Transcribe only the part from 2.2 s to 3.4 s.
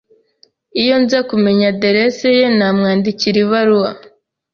ye, namwandikira